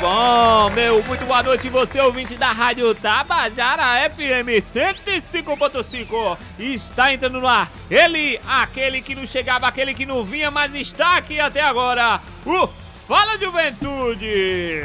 [0.00, 0.70] bom?
[0.70, 6.38] Meu, muito boa noite, você ouvinte da Rádio Tabajara FM 105.5.
[6.58, 11.16] Está entrando no ar ele, aquele que não chegava, aquele que não vinha, mas está
[11.16, 12.66] aqui até agora, o
[13.06, 14.84] Fala Juventude!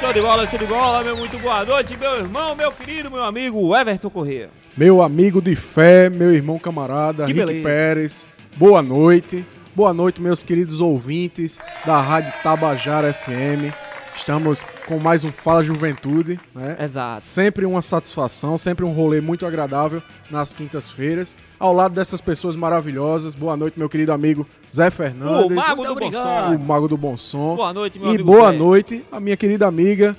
[0.00, 3.22] Show de bola, show de bola, meu muito boa noite, meu irmão, meu querido, meu
[3.22, 4.50] amigo Everton Corrêa.
[4.76, 7.68] Meu amigo de fé, meu irmão camarada, Que Rick beleza.
[7.68, 9.44] Pérez, boa noite.
[9.74, 13.72] Boa noite, meus queridos ouvintes da Rádio Tabajara FM.
[14.14, 16.76] Estamos com mais um Fala Juventude, né?
[16.78, 17.24] Exato.
[17.24, 21.34] Sempre uma satisfação, sempre um rolê muito agradável nas quintas-feiras.
[21.58, 23.34] Ao lado dessas pessoas maravilhosas.
[23.34, 25.50] Boa noite, meu querido amigo Zé Fernandes.
[25.50, 26.58] O Mago do Bom o Som.
[26.58, 27.56] Mago do Bom Som.
[27.56, 28.58] Boa noite, meu E amigo boa Zé.
[28.58, 30.14] noite, a minha querida amiga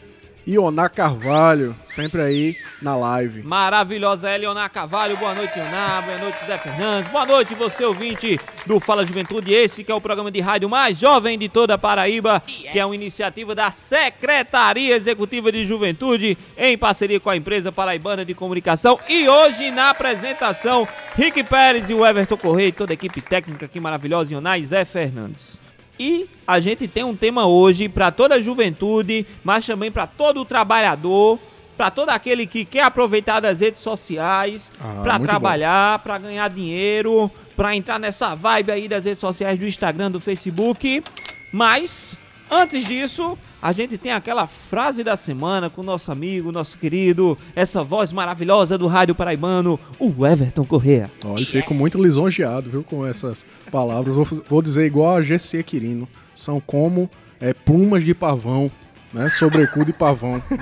[0.45, 3.43] Ioná Carvalho, sempre aí na live.
[3.43, 8.79] Maravilhosa Eleonar Cavalho, boa noite, Leonar, boa noite, Zé Fernandes, boa noite, você ouvinte do
[8.79, 12.41] Fala Juventude, esse que é o programa de rádio mais jovem de toda a Paraíba,
[12.45, 18.25] que é uma iniciativa da Secretaria Executiva de Juventude, em parceria com a empresa paraibana
[18.25, 22.95] de comunicação, e hoje na apresentação, Rick Pérez e o Everton Correia, e toda a
[22.95, 25.62] equipe técnica aqui maravilhosa, Ionar e Zé Fernandes.
[25.99, 30.41] E a gente tem um tema hoje para toda a juventude, mas também para todo
[30.41, 31.39] o trabalhador,
[31.77, 37.29] para todo aquele que quer aproveitar das redes sociais, Ah, para trabalhar, para ganhar dinheiro,
[37.55, 41.03] para entrar nessa vibe aí das redes sociais do Instagram, do Facebook.
[41.53, 42.17] Mas
[42.53, 47.37] antes disso, a gente tem aquela frase da semana com o nosso amigo, nosso querido,
[47.55, 51.09] essa voz maravilhosa do rádio paraibano, o Everton Correa.
[51.23, 54.15] Olha, fico muito lisonjeado, viu, com essas palavras.
[54.15, 56.07] Vou, vou dizer igual a GC Quirino.
[56.35, 57.09] São como
[57.39, 58.69] é, plumas de pavão,
[59.13, 59.29] né?
[59.29, 60.41] Sobrecu de pavão.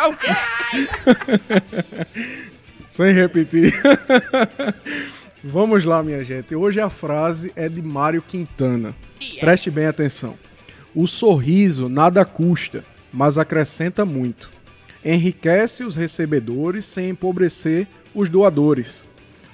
[2.90, 3.72] Sem repetir.
[5.42, 6.54] Vamos lá, minha gente.
[6.54, 8.94] Hoje a frase é de Mário Quintana.
[9.38, 10.36] Preste bem atenção.
[10.94, 14.50] O sorriso nada custa, mas acrescenta muito.
[15.04, 19.04] Enriquece os recebedores sem empobrecer os doadores.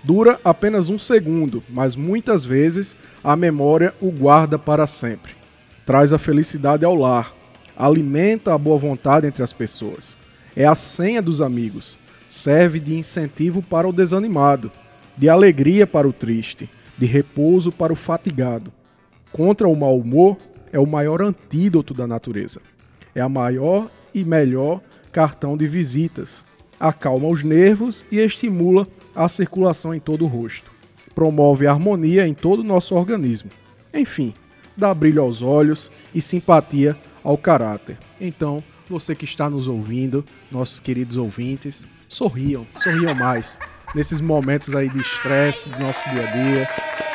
[0.03, 5.33] Dura apenas um segundo, mas muitas vezes a memória o guarda para sempre.
[5.85, 7.35] Traz a felicidade ao lar,
[7.77, 10.17] alimenta a boa vontade entre as pessoas.
[10.55, 14.73] É a senha dos amigos, serve de incentivo para o desanimado,
[15.17, 18.73] de alegria para o triste, de repouso para o fatigado.
[19.33, 20.39] Contra o mau humor
[20.73, 22.61] é o maior antídoto da natureza.
[23.15, 24.81] É a maior e melhor
[25.13, 26.45] cartão de visitas.
[26.79, 30.71] Acalma os nervos e estimula a circulação em todo o rosto.
[31.15, 33.51] Promove a harmonia em todo o nosso organismo.
[33.95, 34.35] Enfim,
[34.77, 37.97] dá brilho aos olhos e simpatia ao caráter.
[38.21, 43.59] Então, você que está nos ouvindo, nossos queridos ouvintes, sorriam, sorriam mais.
[43.95, 46.69] Nesses momentos aí de estresse do nosso dia a dia,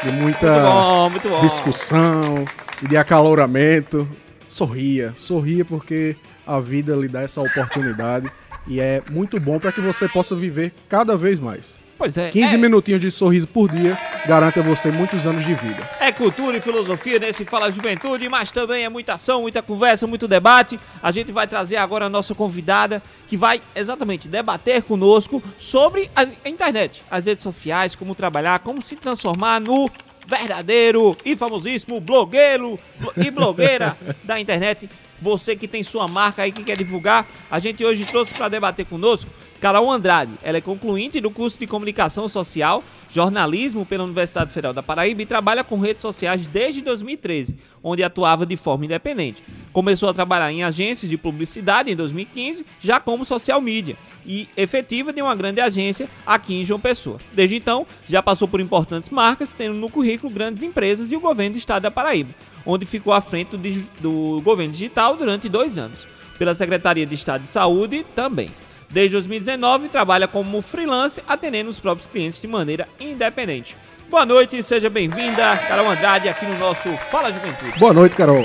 [0.04, 1.42] de muita Muito bom, muito bom.
[1.42, 2.46] discussão
[2.82, 4.08] e de acaloramento.
[4.48, 6.16] Sorria, sorria porque
[6.46, 8.30] a vida lhe dá essa oportunidade
[8.68, 11.80] e é muito bom para que você possa viver cada vez mais.
[11.98, 12.32] Pois é.
[12.32, 15.88] 15 é- minutinhos de sorriso por dia garante a você muitos anos de vida.
[16.00, 20.28] É cultura e filosofia nesse Fala Juventude, mas também é muita ação, muita conversa, muito
[20.28, 20.80] debate.
[21.02, 26.26] A gente vai trazer agora a nossa convidada que vai exatamente debater conosco sobre a
[26.44, 29.88] a internet, as redes sociais, como trabalhar, como se transformar no
[30.28, 34.90] verdadeiro e famosíssimo blogueiro blo- e blogueira da internet.
[35.22, 38.86] Você que tem sua marca aí que quer divulgar, a gente hoje trouxe para debater
[38.86, 39.30] conosco
[39.62, 40.34] Carol Andrade.
[40.42, 42.84] Ela é concluinte do curso de Comunicação Social,
[43.14, 48.44] Jornalismo pela Universidade Federal da Paraíba e trabalha com redes sociais desde 2013, onde atuava
[48.44, 49.44] de forma independente.
[49.72, 53.96] Começou a trabalhar em agências de publicidade em 2015, já como social media
[54.26, 57.20] e efetiva de uma grande agência aqui em João Pessoa.
[57.32, 61.54] Desde então, já passou por importantes marcas, tendo no currículo grandes empresas e o governo
[61.54, 62.34] do estado da Paraíba,
[62.66, 63.60] onde ficou à frente do,
[64.02, 66.08] do governo digital durante dois anos.
[66.40, 68.50] Pela Secretaria de Estado de Saúde também.
[68.92, 73.76] Desde 2019, trabalha como freelance, atendendo os próprios clientes de maneira independente.
[74.10, 77.80] Boa noite, seja bem-vinda, Carol Andrade, aqui no nosso Fala Juventude.
[77.80, 78.44] Boa noite, Carol.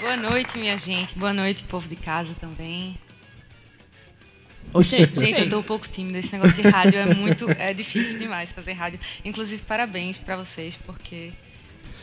[0.00, 1.18] Boa noite, minha gente.
[1.18, 2.98] Boa noite, povo de casa também.
[4.74, 6.18] Oxê, Gente, eu tô um pouco tímida.
[6.18, 7.50] Esse negócio de rádio é muito.
[7.52, 9.00] É difícil demais fazer rádio.
[9.24, 11.32] Inclusive, parabéns pra vocês, porque.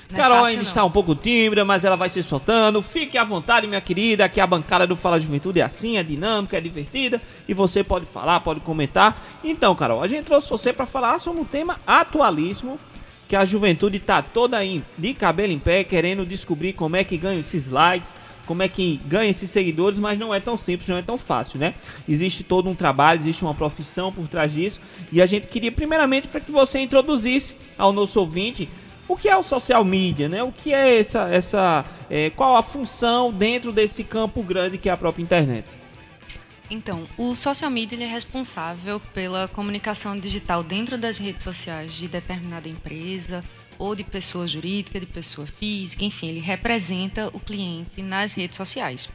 [0.09, 0.67] Não é Carol fácil, ainda não.
[0.67, 2.81] está um pouco tímida, mas ela vai se soltando.
[2.81, 6.57] Fique à vontade, minha querida, que a bancada do Fala Juventude é assim, é dinâmica,
[6.57, 7.21] é divertida.
[7.47, 9.39] E você pode falar, pode comentar.
[9.43, 12.79] Então, Carol, a gente trouxe você para falar sobre um tema atualíssimo,
[13.27, 17.17] que a juventude tá toda aí de cabelo em pé, querendo descobrir como é que
[17.17, 20.97] ganha esses likes, como é que ganha esses seguidores, mas não é tão simples, não
[20.97, 21.73] é tão fácil, né?
[22.07, 24.79] Existe todo um trabalho, existe uma profissão por trás disso,
[25.11, 28.69] e a gente queria primeiramente para que você introduzisse ao nosso ouvinte
[29.07, 30.43] o que é o social media, né?
[30.43, 34.91] O que é essa, essa, é, qual a função dentro desse campo grande que é
[34.91, 35.67] a própria internet?
[36.69, 42.67] Então, o social media é responsável pela comunicação digital dentro das redes sociais de determinada
[42.67, 43.43] empresa
[43.77, 49.09] ou de pessoa jurídica, de pessoa física, enfim, ele representa o cliente nas redes sociais.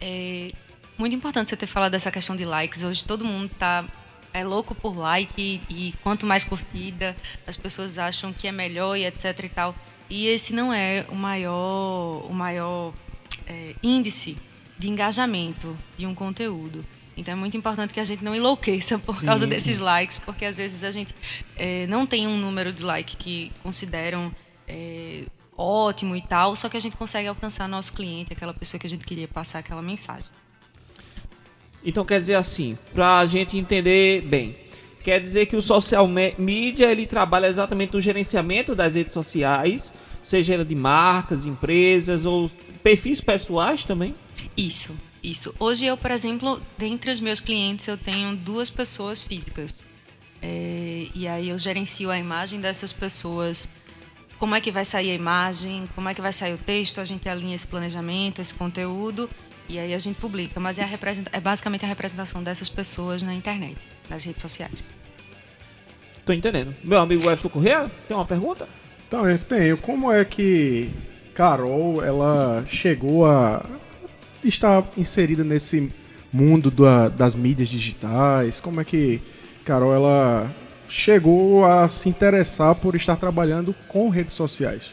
[0.00, 0.50] É
[0.96, 2.84] muito importante você ter falado dessa questão de likes.
[2.84, 3.84] Hoje todo mundo está
[4.36, 7.16] é louco por like e, quanto mais curtida,
[7.46, 9.74] as pessoas acham que é melhor e etc e tal.
[10.10, 12.92] E esse não é o maior, o maior
[13.46, 14.36] é, índice
[14.78, 16.84] de engajamento de um conteúdo.
[17.16, 19.82] Então é muito importante que a gente não enlouqueça por causa sim, desses sim.
[19.82, 21.14] likes, porque às vezes a gente
[21.56, 24.30] é, não tem um número de like que consideram
[24.68, 25.24] é,
[25.56, 28.90] ótimo e tal, só que a gente consegue alcançar nosso cliente, aquela pessoa que a
[28.90, 30.28] gente queria passar aquela mensagem.
[31.86, 34.56] Então quer dizer assim, para a gente entender bem,
[35.04, 40.64] quer dizer que o social media ele trabalha exatamente no gerenciamento das redes sociais, seja
[40.64, 42.50] de marcas, empresas ou
[42.82, 44.16] perfis pessoais também?
[44.56, 45.54] Isso, isso.
[45.60, 49.78] Hoje eu, por exemplo, dentre os meus clientes eu tenho duas pessoas físicas.
[50.42, 53.68] É, e aí eu gerencio a imagem dessas pessoas,
[54.40, 57.04] como é que vai sair a imagem, como é que vai sair o texto, a
[57.04, 59.30] gente alinha esse planejamento, esse conteúdo
[59.68, 60.88] e aí a gente publica, mas é, a
[61.32, 63.76] é basicamente a representação dessas pessoas na internet,
[64.08, 64.84] nas redes sociais.
[66.24, 66.74] Tô entendendo.
[66.82, 68.68] Meu amigo Everton Corrêa, tem uma pergunta?
[69.06, 69.76] Então, eu tenho.
[69.76, 70.90] Como é que
[71.34, 73.64] Carol, ela chegou a
[74.42, 75.92] estar inserida nesse
[76.32, 78.60] mundo da, das mídias digitais?
[78.60, 79.20] Como é que
[79.64, 80.50] Carol, ela
[80.88, 84.90] chegou a se interessar por estar trabalhando com redes sociais?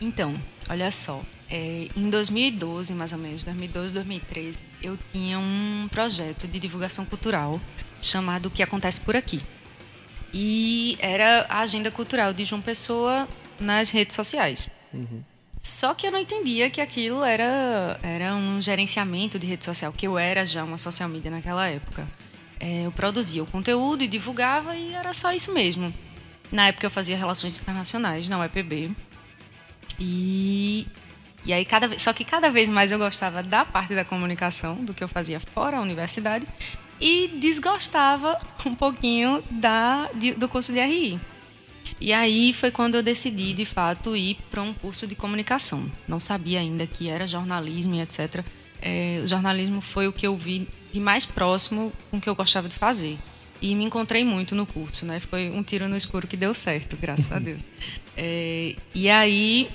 [0.00, 0.34] Então,
[0.68, 1.20] olha só.
[1.50, 7.60] É, em 2012, mais ou menos, 2012, 2013, eu tinha um projeto de divulgação cultural
[8.00, 9.42] chamado O que Acontece por Aqui.
[10.32, 14.68] E era a agenda cultural de João Pessoa nas redes sociais.
[14.94, 15.22] Uhum.
[15.58, 20.06] Só que eu não entendia que aquilo era, era um gerenciamento de rede social, que
[20.06, 22.08] eu era já uma social media naquela época.
[22.58, 25.92] É, eu produzia o conteúdo e divulgava e era só isso mesmo.
[26.50, 28.92] Na época eu fazia relações internacionais na UEPB.
[29.98, 30.86] E
[31.44, 34.92] e aí, cada, só que cada vez mais eu gostava da parte da comunicação, do
[34.92, 36.46] que eu fazia fora da universidade,
[37.00, 41.18] e desgostava um pouquinho da, de, do curso de RI.
[41.98, 45.90] E aí foi quando eu decidi, de fato, ir para um curso de comunicação.
[46.06, 48.44] Não sabia ainda que era jornalismo e etc.
[48.80, 52.34] É, o jornalismo foi o que eu vi de mais próximo com o que eu
[52.34, 53.18] gostava de fazer.
[53.60, 55.20] E me encontrei muito no curso, né?
[55.20, 57.62] Foi um tiro no escuro que deu certo, graças a Deus.
[58.16, 59.68] É, e aí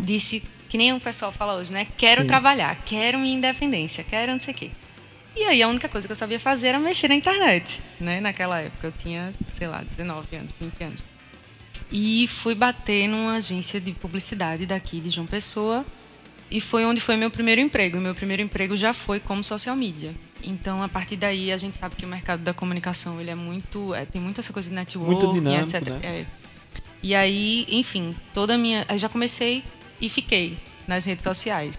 [0.00, 1.86] disse, que nem o pessoal fala hoje, né?
[1.96, 2.28] Quero Sim.
[2.28, 4.70] trabalhar, quero minha independência, quero não sei o quê.
[5.36, 8.20] E aí a única coisa que eu sabia fazer era mexer na internet, né?
[8.20, 11.04] Naquela época eu tinha, sei lá, 19 anos, 20 anos.
[11.92, 15.84] E fui bater numa agência de publicidade daqui de João Pessoa
[16.50, 17.98] e foi onde foi meu primeiro emprego.
[17.98, 20.12] Meu primeiro emprego já foi como social media.
[20.42, 23.94] Então, a partir daí, a gente sabe que o mercado da comunicação ele é muito,
[23.94, 25.88] é, tem muita essa coisa de network, muito dinâmico, etc.
[25.90, 26.00] Né?
[26.02, 26.26] É.
[27.02, 29.62] E aí, enfim, toda a minha, aí já comecei
[30.00, 31.78] e fiquei nas redes sociais.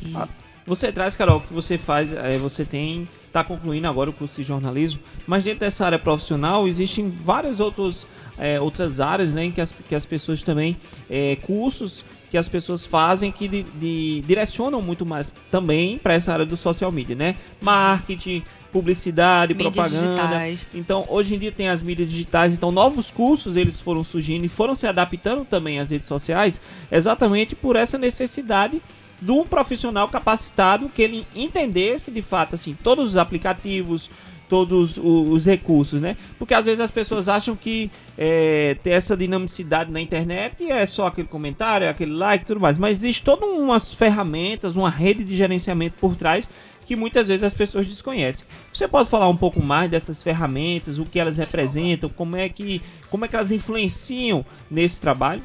[0.00, 0.14] E...
[0.14, 0.28] Ah,
[0.66, 4.36] você traz, Carol, o que você faz, é, você tem, está concluindo agora o curso
[4.36, 9.50] de jornalismo, mas dentro dessa área profissional existem várias outros, é, outras áreas né, em
[9.50, 10.76] que as, que as pessoas também,
[11.08, 16.32] é, cursos que as pessoas fazem que de, de, direcionam muito mais também para essa
[16.32, 17.36] área do social media, né?
[17.60, 20.38] Marketing, publicidade, mídias propaganda.
[20.38, 20.68] Digitais.
[20.74, 24.48] Então, hoje em dia tem as mídias digitais, então novos cursos eles foram surgindo e
[24.48, 26.60] foram se adaptando também às redes sociais,
[26.90, 28.80] exatamente por essa necessidade
[29.20, 34.08] de um profissional capacitado que ele entendesse de fato assim todos os aplicativos,
[34.48, 36.16] todos os recursos, né?
[36.38, 41.06] Porque às vezes as pessoas acham que é, ter essa dinamicidade na internet é só
[41.06, 42.78] aquele comentário, é aquele like e tudo mais.
[42.78, 46.48] Mas existe todas umas ferramentas, uma rede de gerenciamento por trás
[46.88, 48.46] que muitas vezes as pessoas desconhecem.
[48.72, 52.80] Você pode falar um pouco mais dessas ferramentas, o que elas representam, como é que,
[53.10, 55.42] como é que elas influenciam nesse trabalho?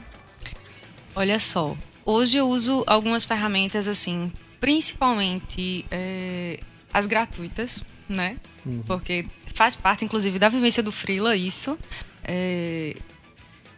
[1.13, 4.31] Olha só, hoje eu uso algumas ferramentas assim,
[4.61, 6.61] principalmente é,
[6.93, 8.37] as gratuitas, né?
[8.65, 8.81] Uhum.
[8.87, 11.77] Porque faz parte, inclusive, da vivência do freela isso.
[12.23, 12.95] É,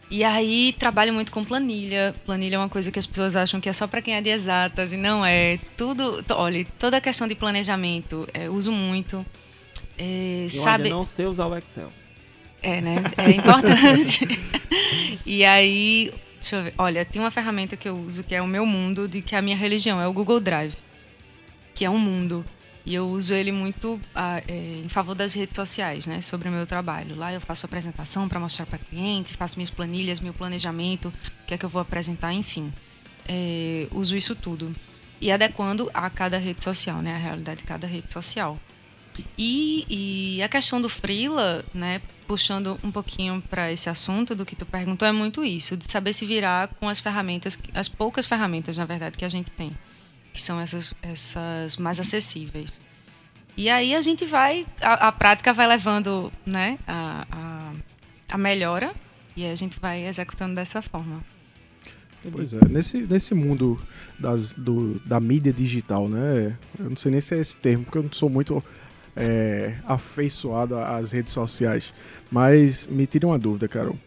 [0.09, 2.15] e aí trabalho muito com planilha.
[2.25, 4.29] Planilha é uma coisa que as pessoas acham que é só para quem é de
[4.29, 5.59] exatas e não é.
[5.75, 9.25] Tudo, olha, toda a questão de planejamento é, uso muito.
[9.97, 10.89] É, Eu sabe?
[10.89, 11.91] não sei usar o Excel.
[12.61, 12.95] É, né?
[13.17, 14.27] É importante.
[15.25, 16.73] E aí, deixa eu ver.
[16.77, 19.39] Olha, tem uma ferramenta que eu uso que é o meu mundo, de que é
[19.39, 20.75] a minha religião, é o Google Drive.
[21.73, 22.45] Que é um mundo.
[22.85, 26.21] E eu uso ele muito ah, é, em favor das redes sociais, né?
[26.21, 27.15] Sobre o meu trabalho.
[27.15, 31.55] Lá eu faço apresentação para mostrar para clientes, faço minhas planilhas, meu planejamento, o que
[31.55, 32.71] é que eu vou apresentar, enfim.
[33.27, 34.75] É, uso isso tudo.
[35.19, 37.15] E adequando a cada rede social, né?
[37.15, 38.59] A realidade de cada rede social.
[39.35, 42.01] E, e a questão do freela, né?
[42.27, 46.13] Puxando um pouquinho para esse assunto do que tu perguntou, é muito isso, de saber
[46.13, 49.75] se virar com as ferramentas, as poucas ferramentas, na verdade, que a gente tem
[50.35, 52.77] que são essas, essas mais acessíveis.
[53.55, 57.73] E aí a gente vai, a, a prática vai levando né, a, a,
[58.33, 58.93] a, melhora
[59.33, 61.23] e a gente vai executando dessa forma.
[62.29, 63.81] Pois é, nesse, nesse mundo
[64.19, 66.57] das, do, da mídia digital, né?
[66.77, 68.61] Eu não sei nem se é esse termo, porque eu não sou muito
[69.15, 71.93] é, afeiçoado às redes sociais.
[72.29, 73.97] Mas me tire uma dúvida, Carol.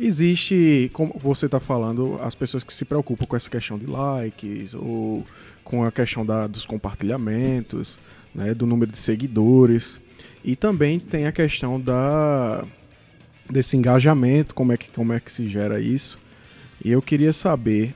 [0.00, 4.74] Existe, como você está falando, as pessoas que se preocupam com essa questão de likes
[4.74, 5.26] ou
[5.64, 7.98] com a questão da, dos compartilhamentos,
[8.32, 10.00] né, do número de seguidores.
[10.44, 12.64] E também tem a questão da,
[13.50, 16.16] desse engajamento, como é, que, como é que se gera isso.
[16.84, 17.92] E eu queria saber,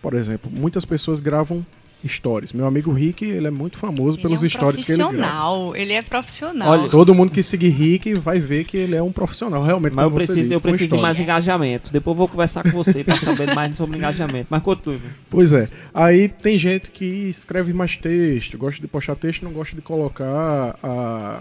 [0.00, 1.64] por exemplo, muitas pessoas gravam
[2.06, 2.52] stories.
[2.52, 5.12] Meu amigo Rick, ele é muito famoso ele pelos é um stories que ele grava.
[5.12, 6.68] profissional, ele é profissional.
[6.68, 9.94] Olha, todo mundo que seguir Rick vai ver que ele é um profissional, realmente.
[9.94, 11.92] Mas eu preciso, disse, eu preciso de mais engajamento.
[11.92, 14.46] Depois eu vou conversar com você para saber mais sobre engajamento.
[14.50, 15.00] Mas continue.
[15.28, 15.68] Pois é.
[15.92, 20.78] Aí tem gente que escreve mais texto, gosta de postar texto, não gosta de colocar
[20.82, 21.40] a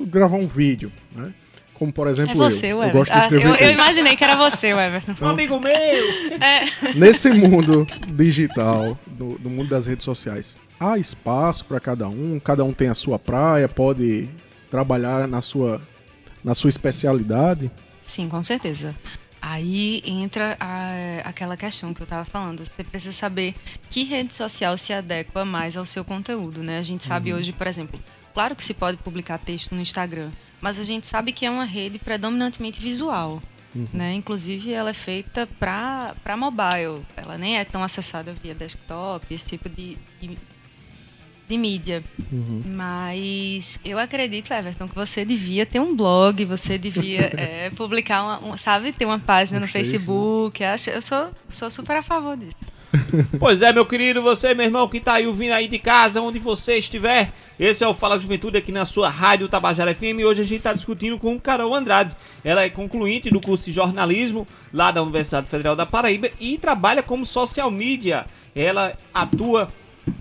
[0.00, 1.32] gravar um vídeo, né?
[1.78, 2.82] Como, por exemplo, é você, eu.
[2.82, 5.14] Eu, gosto de escrever ah, eu, eu, imaginei que era você, Everton.
[5.20, 5.72] Um amigo meu!
[5.72, 6.94] É.
[6.94, 12.64] Nesse mundo digital, do, do, mundo das redes sociais, há espaço para cada um, cada
[12.64, 14.26] um tem a sua praia, pode
[14.70, 15.80] trabalhar na sua,
[16.42, 17.70] na sua especialidade?
[18.04, 18.94] Sim, com certeza.
[19.40, 22.64] Aí entra a, aquela questão que eu estava falando.
[22.64, 23.54] Você precisa saber
[23.90, 26.78] que rede social se adequa mais ao seu conteúdo, né?
[26.78, 27.38] A gente sabe uhum.
[27.38, 28.00] hoje, por exemplo,
[28.32, 30.30] claro que se pode publicar texto no Instagram,
[30.60, 33.42] mas a gente sabe que é uma rede predominantemente visual.
[33.74, 33.86] Uhum.
[33.92, 34.14] Né?
[34.14, 37.02] Inclusive, ela é feita para mobile.
[37.16, 40.38] Ela nem é tão acessada via desktop, esse tipo de, de,
[41.46, 42.02] de mídia.
[42.32, 42.62] Uhum.
[42.64, 48.38] Mas eu acredito, Everton, que você devia ter um blog, você devia é, publicar, uma,
[48.38, 50.64] uma, sabe, ter uma página no Facebook.
[50.64, 52.56] Acho, eu sou, sou super a favor disso.
[53.38, 56.38] pois é, meu querido, você, meu irmão, que tá aí ouvindo aí de casa, onde
[56.38, 57.30] você estiver.
[57.58, 60.20] Esse é o Fala Juventude aqui na sua rádio Tabajara FM.
[60.26, 62.14] Hoje a gente está discutindo com Carol Andrade.
[62.44, 67.02] Ela é concluinte do curso de jornalismo lá da Universidade Federal da Paraíba e trabalha
[67.02, 68.26] como social media.
[68.54, 69.68] Ela atua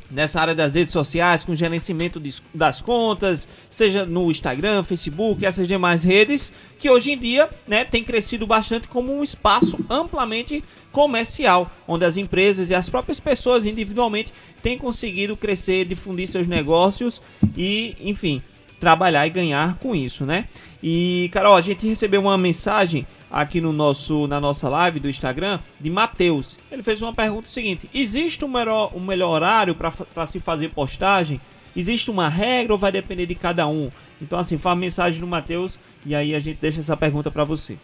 [0.10, 2.22] nessa área das redes sociais, com gerenciamento
[2.54, 8.02] das contas, seja no Instagram, Facebook, essas demais redes, que hoje em dia né, tem
[8.02, 10.64] crescido bastante como um espaço amplamente
[10.96, 17.22] comercial, onde as empresas e as próprias pessoas individualmente têm conseguido crescer, difundir seus negócios
[17.58, 18.42] e, enfim,
[18.80, 20.48] trabalhar e ganhar com isso, né?
[20.82, 25.60] E, Carol, a gente recebeu uma mensagem aqui no nosso, na nossa live do Instagram
[25.82, 26.58] de Matheus.
[26.72, 31.42] Ele fez uma pergunta seguinte: existe um melhor, um melhor horário para se fazer postagem?
[31.76, 33.92] Existe uma regra ou vai depender de cada um?
[34.22, 37.78] Então, assim, faz mensagem do Matheus e aí a gente deixa essa pergunta para você.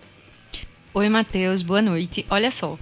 [0.94, 2.26] Oi, Matheus, boa noite.
[2.30, 2.78] Olha só,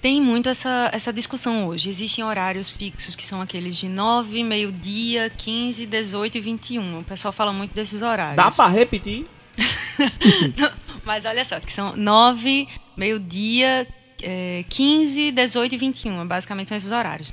[0.00, 1.88] tem muito essa, essa discussão hoje.
[1.88, 7.00] Existem horários fixos que são aqueles de 9, meio-dia, 15, 18 e 21.
[7.00, 8.36] O pessoal fala muito desses horários.
[8.36, 9.26] Dá para repetir?
[11.04, 13.88] Mas olha só, que são 9, meio-dia,
[14.22, 16.26] é, 15, 18 e 21.
[16.26, 17.32] Basicamente são esses horários.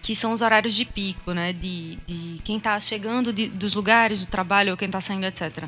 [0.00, 1.52] Que são os horários de pico, né?
[1.52, 5.64] De, de quem está chegando de, dos lugares do trabalho ou quem está saindo, etc.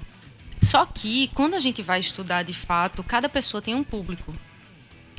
[0.60, 4.32] Só que, quando a gente vai estudar de fato, cada pessoa tem um público.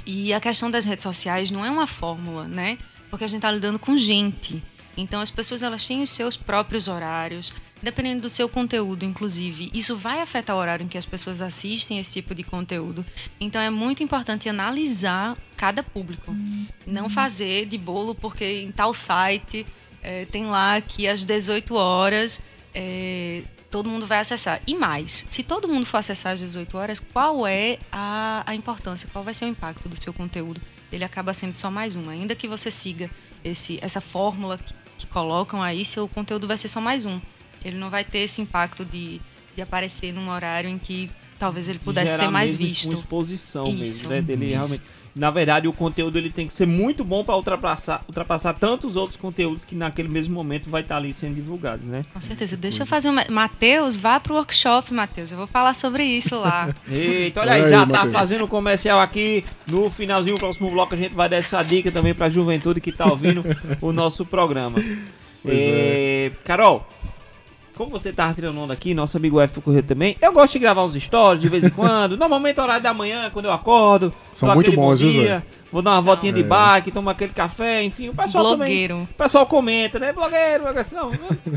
[0.05, 2.77] E a questão das redes sociais não é uma fórmula, né?
[3.09, 4.63] Porque a gente está lidando com gente.
[4.95, 9.71] Então as pessoas elas têm os seus próprios horários, dependendo do seu conteúdo, inclusive.
[9.73, 13.05] Isso vai afetar o horário em que as pessoas assistem esse tipo de conteúdo.
[13.39, 16.31] Então é muito importante analisar cada público.
[16.31, 16.65] Uhum.
[16.85, 19.65] Não fazer de bolo porque em tal site
[20.01, 22.39] é, tem lá que às 18 horas
[22.73, 24.61] é, todo mundo vai acessar.
[24.65, 29.09] E mais, se todo mundo for acessar às 18 horas, qual é a, a importância,
[29.11, 30.61] qual vai ser o impacto do seu conteúdo?
[30.91, 32.09] Ele acaba sendo só mais um.
[32.09, 33.09] Ainda que você siga
[33.43, 37.19] esse, essa fórmula que, que colocam aí, seu conteúdo vai ser só mais um
[37.63, 39.21] ele não vai ter esse impacto de,
[39.55, 41.09] de aparecer num horário em que
[41.41, 42.85] talvez ele pudesse ser mais visto.
[42.85, 44.21] Uma exposição isso, mesmo, né?
[44.21, 44.53] Dele isso.
[44.53, 44.81] realmente
[45.13, 49.17] na verdade, o conteúdo ele tem que ser muito bom para ultrapassar, ultrapassar tantos outros
[49.17, 52.05] conteúdos que naquele mesmo momento vai estar tá ali sendo divulgados, né?
[52.13, 52.55] Com certeza.
[52.55, 53.15] Deixa eu fazer um.
[53.29, 55.33] Matheus, vá pro workshop, Matheus.
[55.33, 56.73] Eu vou falar sobre isso lá.
[56.89, 59.43] Eita, olha aí, já tá fazendo comercial aqui.
[59.67, 62.79] No finalzinho, o próximo bloco, a gente vai dar essa dica também para a juventude
[62.79, 63.43] que tá ouvindo
[63.81, 64.79] o nosso programa.
[65.45, 66.31] É, é.
[66.45, 66.87] Carol,
[67.81, 70.15] como você tava tirando onda aqui, nosso amigo F correu também.
[70.21, 72.15] Eu gosto de gravar uns stories de vez em quando.
[72.15, 74.13] Normalmente horário da manhã, quando eu acordo.
[74.33, 76.43] São muito bons, bom dia, Vou dar uma voltinha de é.
[76.43, 78.09] bike, tomar aquele café, enfim.
[78.09, 78.93] O pessoal Blogueiro.
[78.93, 79.09] também.
[79.09, 80.13] O pessoal comenta, né?
[80.13, 81.11] Blogueiro, assim, não.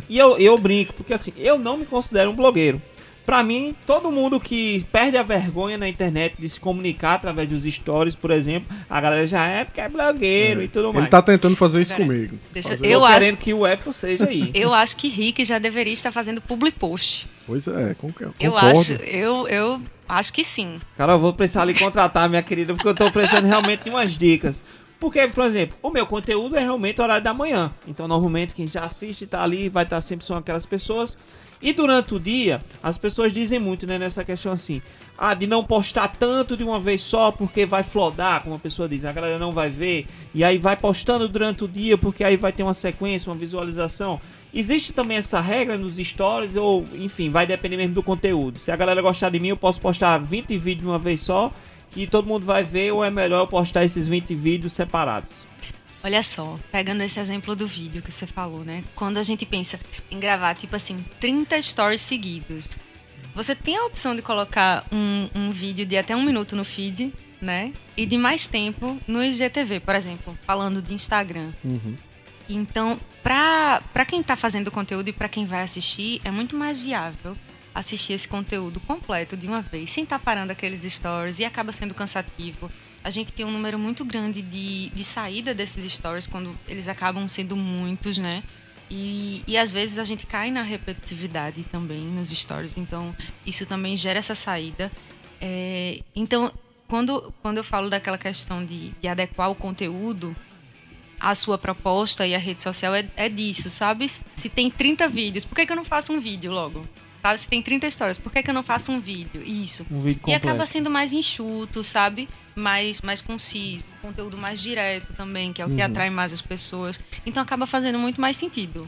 [0.09, 2.81] E eu, eu brinco, porque assim, eu não me considero um blogueiro.
[3.25, 7.65] Pra mim, todo mundo que perde a vergonha na internet de se comunicar através dos
[7.65, 10.65] stories, por exemplo, a galera já é porque é blogueiro é.
[10.65, 11.05] e tudo mais.
[11.05, 12.39] Ele tá tentando fazer isso comigo.
[12.53, 12.87] Deixa, fazer.
[12.87, 14.51] eu acho, querendo que o Everton seja aí.
[14.53, 17.27] Eu acho que Rick já deveria estar fazendo public post.
[17.47, 18.35] Pois é, concordo.
[18.39, 20.79] Eu acho, eu, eu acho que sim.
[20.97, 24.19] Cara, eu vou precisar ali contratar, minha querida, porque eu tô precisando realmente de umas
[24.19, 24.63] dicas.
[25.01, 27.71] Porque, por exemplo, o meu conteúdo é realmente horário da manhã.
[27.87, 31.17] Então, normalmente, quem já assiste tá ali, vai estar sempre são aquelas pessoas
[31.65, 34.83] e durante o dia, as pessoas dizem muito, né, nessa questão assim,
[35.17, 38.87] ah, de não postar tanto de uma vez só porque vai flodar, como a pessoa
[38.87, 42.37] diz, a galera não vai ver, e aí vai postando durante o dia porque aí
[42.37, 44.21] vai ter uma sequência, uma visualização.
[44.53, 48.59] Existe também essa regra nos stories, ou enfim, vai depender mesmo do conteúdo.
[48.59, 51.51] Se a galera gostar de mim, eu posso postar 20 vídeos de uma vez só,
[51.93, 55.33] que todo mundo vai ver, ou é melhor eu postar esses 20 vídeos separados?
[56.05, 58.85] Olha só, pegando esse exemplo do vídeo que você falou, né?
[58.95, 59.81] Quando a gente pensa
[60.11, 62.69] em gravar, tipo assim, 30 stories seguidos,
[63.35, 67.11] você tem a opção de colocar um, um vídeo de até um minuto no feed,
[67.41, 67.73] né?
[67.97, 71.53] E de mais tempo no IGTV, por exemplo, falando de Instagram.
[71.65, 71.97] Uhum.
[72.51, 77.35] Então, para quem está fazendo conteúdo e para quem vai assistir, é muito mais viável
[77.75, 81.73] assistir esse conteúdo completo de uma vez, sem estar tá parando aqueles stories e acaba
[81.73, 82.71] sendo cansativo
[83.05, 87.29] a gente tem um número muito grande de, de saída desses stories quando eles acabam
[87.29, 88.43] sendo muitos, né?
[88.91, 93.95] E, e às vezes a gente cai na repetitividade também nos stories, então isso também
[93.95, 94.91] gera essa saída.
[95.39, 96.51] É, então,
[96.89, 100.35] quando, quando eu falo daquela questão de, de adequar o conteúdo
[101.21, 104.09] à sua proposta e à rede social, é, é disso, sabe?
[104.09, 106.89] Se tem 30 vídeos, por que, que eu não faço um vídeo logo?
[107.25, 107.41] Sabe?
[107.41, 109.43] Se tem 30 histórias, por que, que eu não faço um vídeo?
[109.43, 109.87] Isso.
[109.91, 112.29] Um vídeo e acaba sendo mais enxuto, sabe?
[112.55, 115.87] Mais, mais conciso, conteúdo mais direto também, que é o que uhum.
[115.87, 117.01] atrai mais as pessoas.
[117.25, 118.87] Então acaba fazendo muito mais sentido.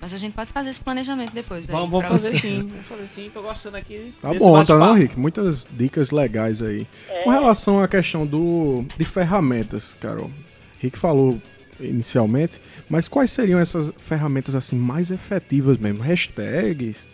[0.00, 1.64] Mas a gente pode fazer esse planejamento depois.
[1.68, 2.40] Vamos, vamos fazer você.
[2.40, 3.30] sim, vamos fazer sim.
[3.32, 4.12] Tô gostando aqui.
[4.20, 5.16] Tá bom, tá não, Rick?
[5.16, 6.88] Muitas dicas legais aí.
[7.08, 7.22] É.
[7.22, 10.32] Com relação à questão do, de ferramentas, Carol.
[10.80, 11.40] Rick falou
[11.78, 16.02] inicialmente, mas quais seriam essas ferramentas assim mais efetivas mesmo?
[16.02, 17.06] Hashtags,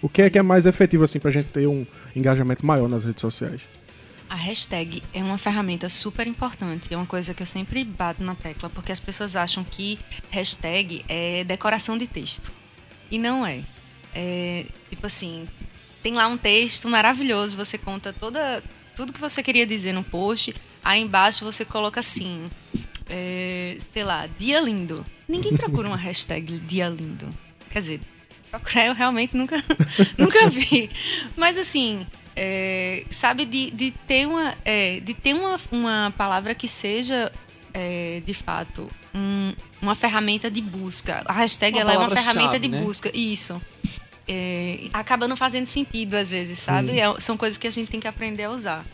[0.00, 2.88] o que é que é mais efetivo assim para a gente ter um engajamento maior
[2.88, 3.60] nas redes sociais?
[4.28, 8.34] A hashtag é uma ferramenta super importante, é uma coisa que eu sempre bato na
[8.34, 9.98] tecla, porque as pessoas acham que
[10.30, 12.52] hashtag é decoração de texto.
[13.10, 13.62] E não é.
[14.14, 15.48] é tipo assim,
[16.02, 18.62] tem lá um texto maravilhoso, você conta toda
[18.94, 22.50] tudo que você queria dizer no post, aí embaixo você coloca assim,
[23.08, 25.06] é, sei lá, dia lindo.
[25.28, 27.28] Ninguém procura uma hashtag dia lindo.
[27.70, 28.00] Quer dizer,
[28.58, 29.56] procurar eu realmente nunca,
[30.16, 30.90] nunca vi.
[31.36, 36.68] Mas assim, é, sabe, de, de ter, uma, é, de ter uma, uma palavra que
[36.68, 37.32] seja
[37.74, 41.22] é, de fato um, uma ferramenta de busca.
[41.26, 42.80] A hashtag uma ela é uma ferramenta chave, de né?
[42.80, 43.10] busca.
[43.16, 43.60] Isso.
[44.26, 47.00] É, acaba não fazendo sentido às vezes, sabe?
[47.00, 48.84] É, são coisas que a gente tem que aprender a usar.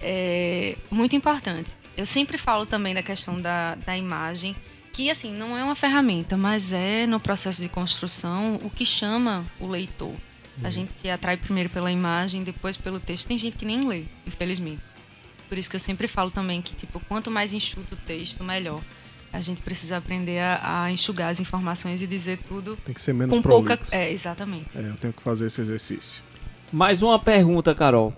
[0.00, 1.70] É muito importante.
[1.96, 4.56] Eu sempre falo também da questão da, da imagem
[4.92, 9.44] que assim não é uma ferramenta, mas é no processo de construção o que chama
[9.58, 10.08] o leitor.
[10.08, 10.16] Uhum.
[10.64, 13.26] A gente se atrai primeiro pela imagem, depois pelo texto.
[13.28, 14.82] Tem gente que nem lê, infelizmente.
[15.48, 18.80] Por isso que eu sempre falo também que tipo quanto mais enxuto o texto, melhor.
[19.32, 22.76] A gente precisa aprender a, a enxugar as informações e dizer tudo.
[22.84, 23.78] Tem que ser menos com pouca.
[23.92, 24.66] É, exatamente.
[24.74, 26.22] É, eu tenho que fazer esse exercício.
[26.72, 28.12] Mais uma pergunta, Carol.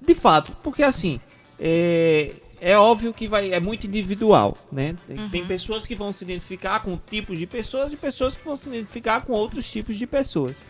[0.00, 1.20] De fato, porque assim,
[1.58, 4.96] é, é óbvio que vai, é muito individual, né?
[5.06, 5.28] Tem, uhum.
[5.28, 8.68] tem, pessoas que vão se identificar com tipos de pessoas e pessoas que vão se
[8.68, 10.62] identificar com outros tipos de pessoas.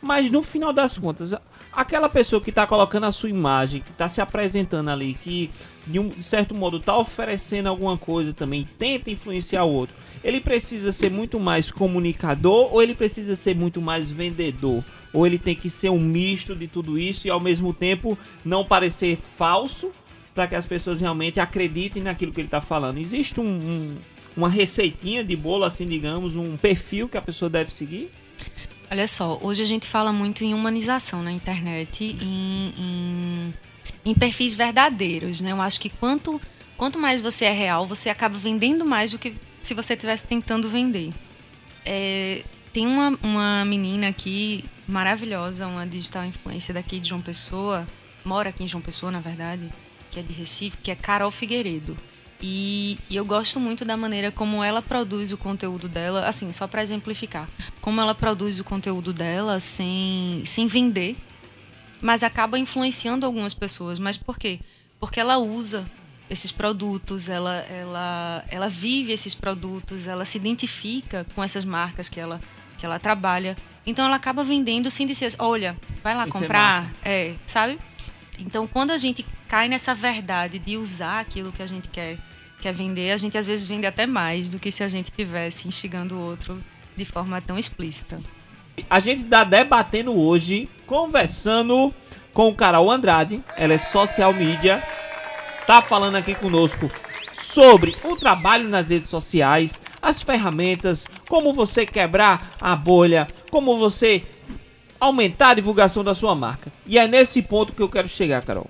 [0.00, 1.34] Mas no final das contas,
[1.72, 5.50] aquela pessoa que está colocando a sua imagem, que está se apresentando ali, que
[5.86, 10.40] de um de certo modo está oferecendo alguma coisa também, tenta influenciar o outro, ele
[10.40, 14.84] precisa ser muito mais comunicador ou ele precisa ser muito mais vendedor?
[15.12, 18.64] Ou ele tem que ser um misto de tudo isso e ao mesmo tempo não
[18.64, 19.90] parecer falso
[20.36, 22.98] para que as pessoas realmente acreditem naquilo que ele está falando.
[22.98, 23.96] Existe um, um,
[24.36, 28.12] uma receitinha de bolo, assim, digamos, um perfil que a pessoa deve seguir?
[28.90, 33.54] Olha só, hoje a gente fala muito em humanização na internet, em, em,
[34.04, 35.52] em perfis verdadeiros, né?
[35.52, 36.38] Eu acho que quanto,
[36.76, 40.68] quanto mais você é real, você acaba vendendo mais do que se você estivesse tentando
[40.68, 41.14] vender.
[41.82, 42.42] É,
[42.74, 47.86] tem uma, uma menina aqui maravilhosa, uma digital influencer daqui de João Pessoa,
[48.22, 49.68] mora aqui em João Pessoa, na verdade,
[50.16, 51.96] que é de Recife, que é Carol Figueiredo.
[52.40, 56.66] E, e, eu gosto muito da maneira como ela produz o conteúdo dela, assim, só
[56.66, 57.48] para exemplificar,
[57.80, 61.16] como ela produz o conteúdo dela sem, sem vender,
[62.00, 63.98] mas acaba influenciando algumas pessoas.
[63.98, 64.60] Mas por quê?
[64.98, 65.84] Porque ela usa
[66.28, 72.18] esses produtos, ela, ela, ela vive esses produtos, ela se identifica com essas marcas que
[72.20, 72.40] ela,
[72.78, 73.56] que ela trabalha.
[73.86, 77.78] Então ela acaba vendendo sem dizer, olha, vai lá Isso é comprar, é, é, sabe?
[78.38, 82.18] Então quando a gente cai nessa verdade de usar aquilo que a gente quer,
[82.60, 85.68] quer vender, a gente às vezes vende até mais do que se a gente tivesse
[85.68, 86.62] instigando o outro
[86.96, 88.20] de forma tão explícita.
[88.88, 91.92] A gente está debatendo hoje, conversando
[92.32, 94.82] com o Carol Andrade, ela é social media,
[95.66, 96.90] tá falando aqui conosco
[97.40, 104.22] sobre o trabalho nas redes sociais, as ferramentas, como você quebrar a bolha, como você
[105.00, 106.72] aumentar a divulgação da sua marca.
[106.86, 108.68] E é nesse ponto que eu quero chegar, Carol.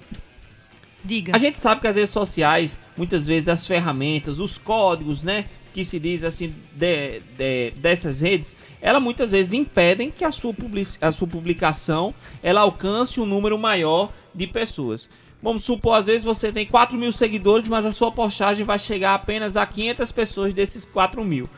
[1.04, 1.36] Diga.
[1.36, 5.84] A gente sabe que as redes sociais, muitas vezes as ferramentas, os códigos, né, que
[5.84, 10.96] se diz assim de, de, dessas redes, ela muitas vezes impedem que a sua, public,
[11.00, 15.08] a sua publicação ela alcance um número maior de pessoas.
[15.42, 19.14] Vamos supor, às vezes você tem 4 mil seguidores, mas a sua postagem vai chegar
[19.14, 21.48] apenas a 500 pessoas desses 4 mil.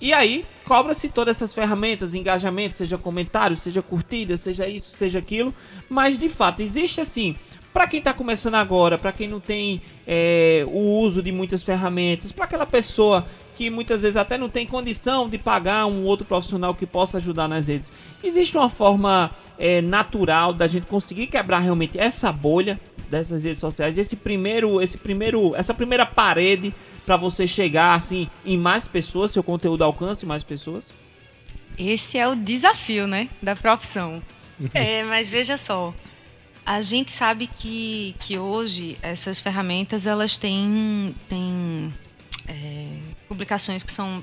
[0.00, 5.52] E aí, cobra-se todas essas ferramentas, engajamento, seja comentário, seja curtida, seja isso, seja aquilo.
[5.88, 7.34] Mas de fato, existe assim,
[7.72, 12.30] para quem está começando agora, para quem não tem é, o uso de muitas ferramentas,
[12.30, 16.72] para aquela pessoa que muitas vezes até não tem condição de pagar um outro profissional
[16.72, 17.92] que possa ajudar nas redes.
[18.22, 22.78] Existe uma forma é, natural da gente conseguir quebrar realmente essa bolha
[23.10, 26.72] dessas redes sociais, esse primeiro, esse primeiro, essa primeira parede
[27.04, 30.92] para você chegar assim em mais pessoas, seu conteúdo alcance mais pessoas?
[31.78, 34.22] Esse é o desafio, né, da profissão.
[34.74, 35.94] é, mas veja só,
[36.64, 41.92] a gente sabe que, que hoje essas ferramentas elas têm, têm
[42.46, 42.86] é,
[43.28, 44.22] publicações que são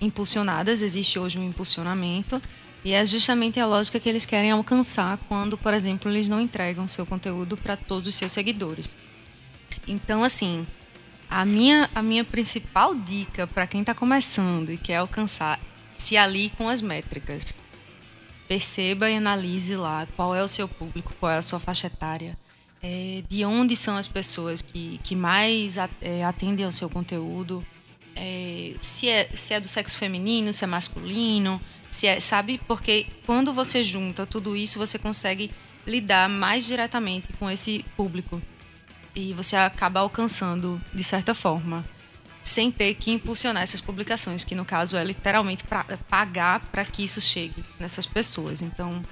[0.00, 2.40] impulsionadas, existe hoje um impulsionamento
[2.84, 6.86] e é justamente a lógica que eles querem alcançar quando, por exemplo, eles não entregam
[6.86, 8.88] seu conteúdo para todos os seus seguidores.
[9.86, 10.66] Então, assim,
[11.32, 15.58] a minha, a minha principal dica para quem está começando e quer alcançar,
[15.98, 17.54] se ali com as métricas.
[18.46, 22.36] Perceba e analise lá qual é o seu público, qual é a sua faixa etária,
[22.82, 27.64] é, de onde são as pessoas que, que mais é, atendem ao seu conteúdo,
[28.14, 31.58] é, se, é, se é do sexo feminino, se é masculino,
[31.90, 32.60] se é, sabe?
[32.68, 35.50] Porque quando você junta tudo isso, você consegue
[35.86, 38.42] lidar mais diretamente com esse público.
[39.14, 41.84] E você acaba alcançando, de certa forma,
[42.42, 47.04] sem ter que impulsionar essas publicações, que no caso é literalmente pra, pagar para que
[47.04, 48.62] isso chegue nessas pessoas.
[48.62, 49.02] Então,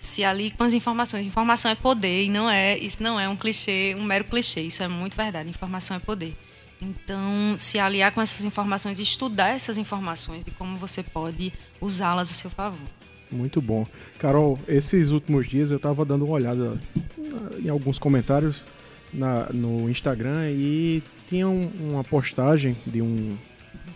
[0.00, 3.36] se ali com as informações, informação é poder e não é, isso não é um
[3.36, 6.36] clichê, um mero clichê, isso é muito verdade, informação é poder.
[6.80, 12.34] Então, se aliar com essas informações, estudar essas informações e como você pode usá-las a
[12.34, 12.88] seu favor.
[13.30, 13.86] Muito bom.
[14.18, 16.80] Carol, esses últimos dias eu estava dando uma olhada
[17.64, 18.64] em alguns comentários
[19.12, 23.36] na, no Instagram e tinha um, uma postagem de um,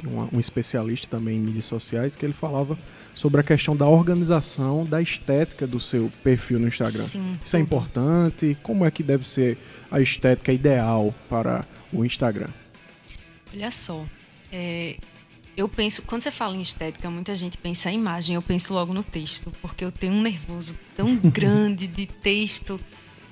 [0.00, 2.78] de uma, um especialista também em mídias sociais que ele falava
[3.14, 7.04] sobre a questão da organização, da estética do seu perfil no Instagram.
[7.06, 8.56] Sim, Isso é importante?
[8.62, 9.56] Como é que deve ser
[9.90, 12.50] a estética ideal para o Instagram?
[13.52, 14.04] Olha só,
[14.52, 14.96] é,
[15.56, 18.92] eu penso, quando você fala em estética, muita gente pensa em imagem, eu penso logo
[18.92, 22.78] no texto, porque eu tenho um nervoso tão grande de texto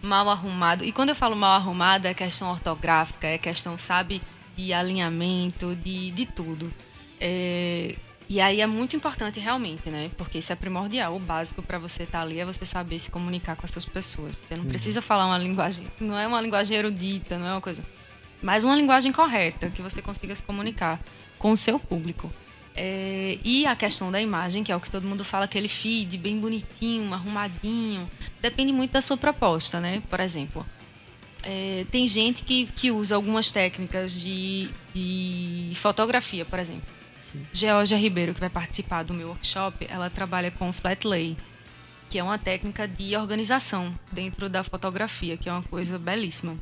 [0.04, 0.84] mal arrumado.
[0.84, 4.22] E quando eu falo mal arrumado, é questão ortográfica, é questão, sabe,
[4.56, 6.72] de alinhamento, de, de tudo.
[7.20, 7.96] É,
[8.28, 10.10] e aí é muito importante realmente, né?
[10.16, 11.16] Porque isso é primordial.
[11.16, 14.36] O básico para você estar tá ali é você saber se comunicar com essas pessoas.
[14.36, 14.70] Você não uhum.
[14.70, 17.82] precisa falar uma linguagem, não é uma linguagem erudita, não é uma coisa
[18.44, 21.00] mas uma linguagem correta, que você consiga se comunicar
[21.38, 22.30] com o seu público.
[22.76, 26.18] É, e a questão da imagem, que é o que todo mundo fala, aquele feed
[26.18, 28.08] bem bonitinho, arrumadinho,
[28.42, 30.02] depende muito da sua proposta, né?
[30.10, 30.66] Por exemplo,
[31.44, 36.92] é, tem gente que, que usa algumas técnicas de, de fotografia, por exemplo.
[37.52, 41.36] Georgia Ribeiro, que vai participar do meu workshop, ela trabalha com flat lay,
[42.08, 46.56] que é uma técnica de organização dentro da fotografia, que é uma coisa belíssima.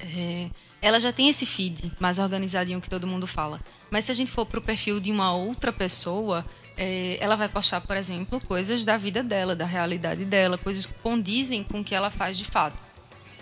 [0.00, 0.48] É,
[0.80, 3.60] ela já tem esse feed mais organizadinho que todo mundo fala.
[3.90, 6.44] Mas se a gente for para o perfil de uma outra pessoa,
[6.76, 10.94] é, ela vai postar, por exemplo, coisas da vida dela, da realidade dela, coisas que
[10.94, 12.78] condizem com o que ela faz de fato.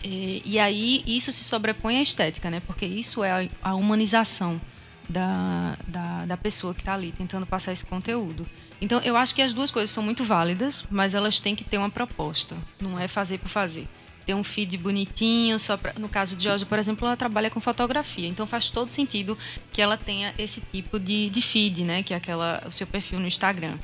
[0.02, 2.60] E, e aí isso se sobrepõe à estética, né?
[2.66, 4.60] Porque isso é a, a humanização
[5.08, 8.46] da, da, da pessoa que está ali tentando passar esse conteúdo.
[8.80, 11.78] Então, eu acho que as duas coisas são muito válidas, mas elas têm que ter
[11.78, 12.56] uma proposta.
[12.80, 13.88] Não é fazer por fazer.
[14.26, 17.60] Ter um feed bonitinho, só pra, no caso de Jorge, por exemplo, ela trabalha com
[17.60, 18.28] fotografia.
[18.28, 19.38] Então, faz todo sentido
[19.72, 22.02] que ela tenha esse tipo de, de feed, né?
[22.02, 23.78] Que é aquela, o seu perfil no Instagram.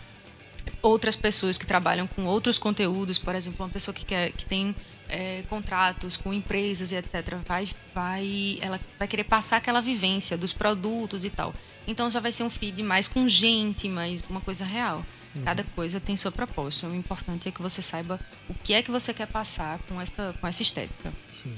[0.82, 4.74] Outras pessoas que trabalham com outros conteúdos, por exemplo, uma pessoa que, quer, que tem
[5.08, 10.52] é, contratos com empresas e etc., vai, vai, ela vai querer passar aquela vivência dos
[10.52, 11.54] produtos e tal.
[11.86, 15.04] Então já vai ser um feed mais com gente, mais uma coisa real.
[15.34, 15.42] Uhum.
[15.42, 16.86] Cada coisa tem sua proposta.
[16.86, 20.34] O importante é que você saiba o que é que você quer passar com essa,
[20.40, 21.12] com essa estética.
[21.32, 21.54] Sim.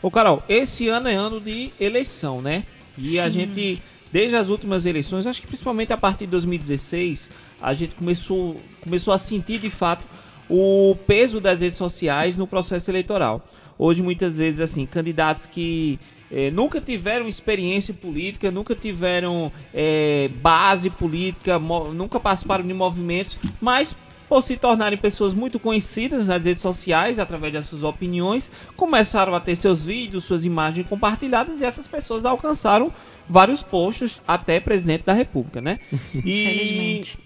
[0.00, 2.64] Ô Carol, esse ano é ano de eleição, né?
[2.98, 3.18] E Sim.
[3.20, 7.94] a gente, desde as últimas eleições, acho que principalmente a partir de 2016, a gente
[7.94, 10.04] começou, começou a sentir de fato
[10.48, 13.48] o peso das redes sociais no processo eleitoral.
[13.78, 15.98] Hoje, muitas vezes, assim, candidatos que
[16.32, 23.94] eh, nunca tiveram experiência política, nunca tiveram eh, base política, nunca participaram de movimentos, mas
[24.32, 29.40] por se tornarem pessoas muito conhecidas nas redes sociais através das suas opiniões, começaram a
[29.40, 32.90] ter seus vídeos, suas imagens compartilhadas e essas pessoas alcançaram
[33.28, 35.78] vários postos até presidente da República, né?
[36.14, 37.18] E, Felizmente.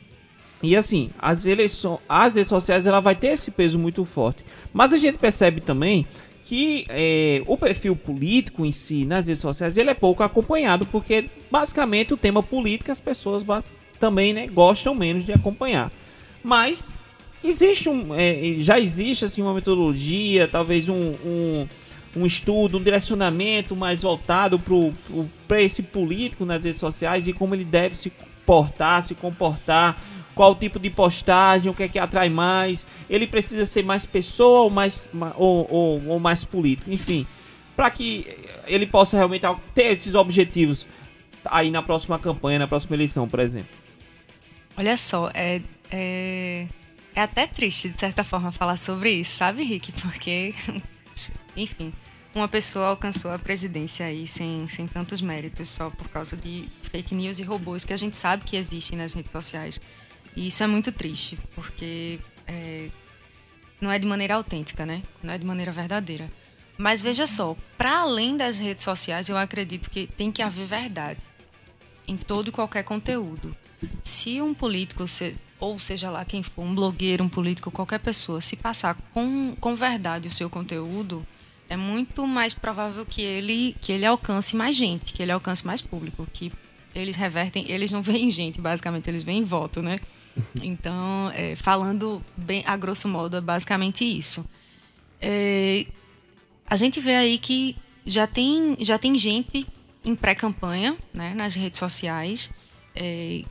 [0.63, 4.45] E assim, as eleições, as redes sociais ela vai ter esse peso muito forte.
[4.73, 6.07] Mas a gente percebe também
[6.47, 11.29] que é, o perfil político em si nas redes sociais ele é pouco acompanhado porque
[11.51, 13.45] basicamente o tema político as pessoas
[13.99, 15.91] também né, gostam menos de acompanhar.
[16.45, 16.95] Mas
[17.43, 21.69] existe um, é, já existe assim uma metodologia, talvez um, um,
[22.17, 24.63] um estudo, um direcionamento mais voltado
[25.49, 28.13] para esse político nas redes sociais e como ele deve se
[28.47, 30.01] portar, se comportar
[30.37, 34.61] qual tipo de postagem, o que é que atrai mais, ele precisa ser mais pessoa
[34.61, 37.27] ou mais, ou, ou, ou mais político, enfim,
[37.75, 40.87] para que ele possa realmente ter esses objetivos
[41.47, 43.75] aí na próxima campanha, na próxima eleição, por exemplo.
[44.77, 46.67] Olha só, é, é,
[47.15, 49.91] é até triste, de certa forma, falar sobre isso, sabe, Rick?
[49.93, 50.55] Porque,
[51.57, 51.95] enfim,
[52.35, 57.15] uma pessoa alcançou a presidência aí sem, sem tantos méritos, só por causa de fake
[57.15, 59.81] news e robôs que a gente sabe que existem nas redes sociais.
[60.37, 62.91] E isso é muito triste, porque é,
[63.81, 65.03] não é de maneira autêntica, né?
[65.23, 66.31] Não é de maneira verdadeira.
[66.79, 71.21] Mas veja só, para além das redes sociais, eu acredito que tem que haver verdade
[72.07, 73.57] em todo e qualquer conteúdo.
[74.03, 75.05] Se um político,
[75.59, 79.75] ou seja lá quem for, um blogueiro, um político, qualquer pessoa, se passar com, com
[79.75, 81.27] verdade o seu conteúdo,
[81.69, 85.83] é muito mais provável que ele, que ele alcance mais gente, que ele alcance mais
[85.83, 86.53] público, que
[86.95, 89.99] eles revertem, eles não veem gente, basicamente, eles veem voto, né?
[90.63, 94.45] Então, é, falando bem a grosso modo, é basicamente isso.
[95.21, 95.87] É,
[96.67, 99.67] a gente vê aí que já tem, já tem gente
[100.05, 102.51] em pré-campanha né, nas redes sociais.
[102.95, 103.43] É,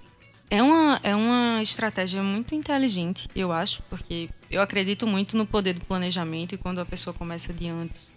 [0.49, 5.73] é, uma, é uma estratégia muito inteligente, eu acho, porque eu acredito muito no poder
[5.73, 8.09] do planejamento e quando a pessoa começa de antes,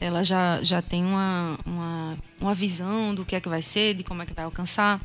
[0.00, 4.04] ela já, já tem uma, uma, uma visão do que é que vai ser, de
[4.04, 5.00] como é que vai alcançar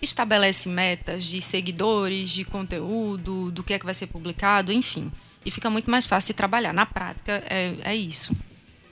[0.00, 5.10] estabelece metas de seguidores, de conteúdo, do que é que vai ser publicado, enfim.
[5.44, 6.72] E fica muito mais fácil trabalhar.
[6.72, 8.34] Na prática, é, é isso.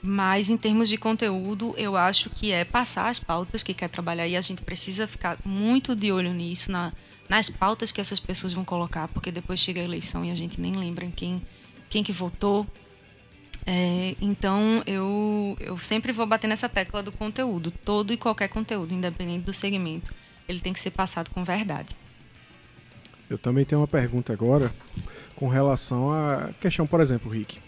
[0.01, 4.27] Mas, em termos de conteúdo, eu acho que é passar as pautas que quer trabalhar
[4.27, 6.93] e a gente precisa ficar muito de olho nisso, na,
[7.27, 10.61] nas pautas que essas pessoas vão colocar, porque depois chega a eleição e a gente
[10.61, 11.41] nem lembra quem,
[11.89, 12.65] quem que votou.
[13.65, 18.93] É, então, eu, eu sempre vou bater nessa tecla do conteúdo, todo e qualquer conteúdo,
[18.93, 20.13] independente do segmento
[20.47, 21.95] ele tem que ser passado com verdade.
[23.29, 24.71] Eu também tenho uma pergunta agora
[25.35, 27.59] com relação à questão, por exemplo, Rick.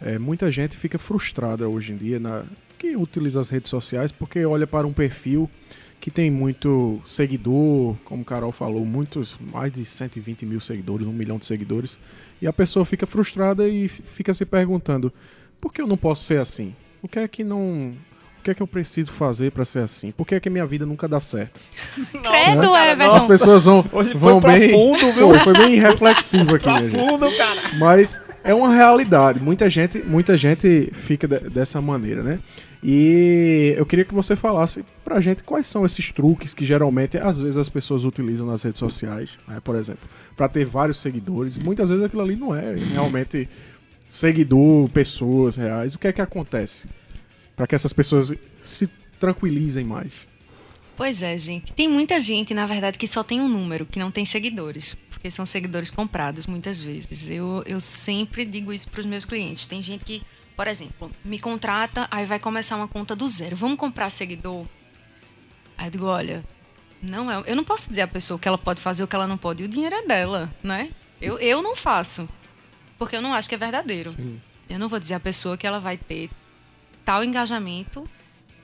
[0.00, 2.44] É, muita gente fica frustrada hoje em dia na
[2.78, 5.50] que utiliza as redes sociais porque olha para um perfil
[5.98, 11.38] que tem muito seguidor, como Carol falou, muitos, mais de 120 mil seguidores, um milhão
[11.38, 11.98] de seguidores,
[12.40, 15.12] e a pessoa fica frustrada e fica se perguntando:
[15.60, 16.74] por que eu não posso ser assim?
[17.02, 17.94] O que é que não
[18.46, 20.12] que é que eu preciso fazer para ser assim?
[20.12, 21.60] Por que é que minha vida nunca dá certo?
[22.10, 22.92] Credo, né?
[22.92, 23.14] Everton.
[23.14, 24.68] As pessoas vão, vão bem.
[24.68, 25.28] Profundo, viu?
[25.30, 26.64] Pô, foi bem reflexivo aqui.
[26.64, 27.60] profundo, cara.
[27.76, 29.40] Mas é uma realidade.
[29.40, 32.38] Muita gente, muita gente fica de, dessa maneira, né?
[32.84, 37.40] E eu queria que você falasse pra gente quais são esses truques que geralmente, às
[37.40, 39.58] vezes, as pessoas utilizam nas redes sociais, né?
[39.64, 41.58] por exemplo, para ter vários seguidores.
[41.58, 43.48] Muitas vezes aquilo ali não é realmente
[44.08, 45.96] seguidor, pessoas reais.
[45.96, 46.86] O que é que acontece?
[47.56, 48.86] Para que essas pessoas se
[49.18, 50.12] tranquilizem mais?
[50.96, 51.72] Pois é, gente.
[51.72, 54.94] Tem muita gente, na verdade, que só tem um número, que não tem seguidores.
[55.10, 57.28] Porque são seguidores comprados, muitas vezes.
[57.28, 59.66] Eu, eu sempre digo isso para os meus clientes.
[59.66, 60.22] Tem gente que,
[60.54, 63.56] por exemplo, me contrata, aí vai começar uma conta do zero.
[63.56, 64.66] Vamos comprar seguidor?
[65.76, 66.42] Aí eu digo, olha,
[67.02, 69.26] não é, eu não posso dizer à pessoa que ela pode fazer o que ela
[69.26, 69.62] não pode.
[69.62, 70.90] E o dinheiro é dela, né?
[71.20, 72.26] Eu, eu não faço.
[72.98, 74.12] Porque eu não acho que é verdadeiro.
[74.12, 74.40] Sim.
[74.68, 76.30] Eu não vou dizer à pessoa que ela vai ter
[77.06, 78.04] tal engajamento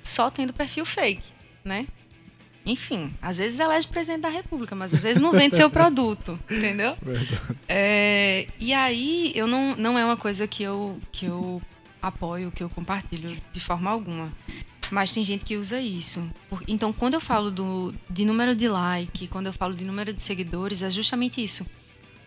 [0.00, 1.22] só tendo perfil fake,
[1.64, 1.86] né?
[2.66, 6.96] Enfim, às vezes elege presidente da República, mas às vezes não vende seu produto, entendeu?
[7.68, 11.62] É, e aí, eu não, não é uma coisa que eu, que eu
[12.00, 14.32] apoio, que eu compartilho de forma alguma.
[14.90, 16.22] Mas tem gente que usa isso.
[16.68, 20.22] Então, quando eu falo do, de número de like, quando eu falo de número de
[20.22, 21.64] seguidores, é justamente isso.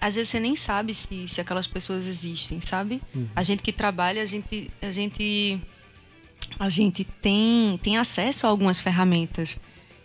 [0.02, 3.02] Às vezes você nem sabe se, se aquelas pessoas existem, sabe?
[3.14, 3.28] Uhum.
[3.36, 5.62] A gente que trabalha, a gente, a gente,
[6.60, 9.58] a gente tem, tem acesso a algumas ferramentas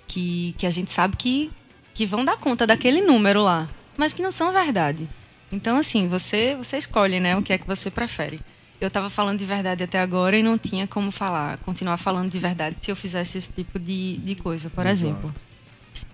[0.07, 1.51] que, que a gente sabe que,
[1.95, 5.09] que vão dar conta daquele número lá, mas que não são verdade.
[5.53, 8.41] Então, assim, você, você escolhe, né, o que é que você prefere.
[8.81, 12.39] Eu estava falando de verdade até agora e não tinha como falar, continuar falando de
[12.39, 15.11] verdade se eu fizesse esse tipo de, de coisa, por Exato.
[15.11, 15.35] exemplo.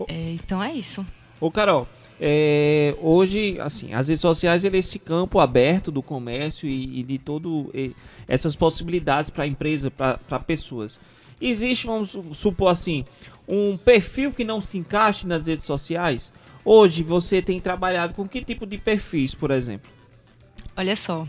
[0.09, 1.07] É, então é isso.
[1.41, 1.89] Ô, Carol,
[2.21, 7.03] é, hoje, assim, as redes sociais, ele é esse campo aberto do comércio e, e
[7.03, 7.95] de todo e,
[8.27, 10.99] essas possibilidades para a empresa, para pessoas.
[11.41, 13.05] Existe, vamos supor assim,
[13.47, 16.33] um perfil que não se encaixe nas redes sociais?
[16.65, 19.91] Hoje você tem trabalhado com que tipo de perfis, por exemplo?
[20.77, 21.27] Olha só,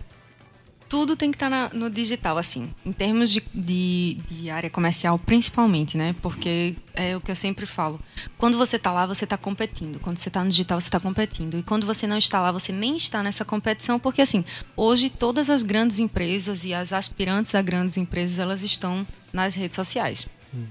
[0.89, 5.19] tudo tem que estar tá no digital, assim, em termos de, de, de, área comercial,
[5.19, 6.15] principalmente, né?
[6.21, 7.99] Porque é o que eu sempre falo.
[8.37, 9.99] Quando você está lá, você está competindo.
[9.99, 11.57] Quando você está no digital, você está competindo.
[11.57, 14.45] E quando você não está lá, você nem está nessa competição, porque, assim,
[14.75, 19.75] hoje todas as grandes empresas e as aspirantes a grandes empresas, elas estão nas redes
[19.75, 20.25] sociais.
[20.53, 20.65] Uhum.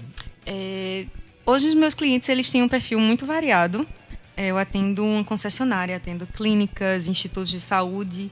[0.45, 1.05] É,
[1.45, 3.87] hoje, os meus clientes, eles têm um perfil muito variado.
[4.35, 8.29] É, eu atendo uma concessionária, atendo clínicas, institutos de saúde,